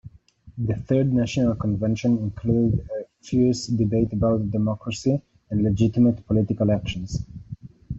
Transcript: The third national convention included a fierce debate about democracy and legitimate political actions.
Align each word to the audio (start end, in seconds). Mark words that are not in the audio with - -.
The 0.57 0.77
third 0.87 1.13
national 1.13 1.53
convention 1.57 2.13
included 2.17 2.89
a 2.89 3.05
fierce 3.23 3.67
debate 3.67 4.11
about 4.13 4.49
democracy 4.49 5.21
and 5.51 5.61
legitimate 5.61 6.25
political 6.25 6.71
actions. 6.71 7.23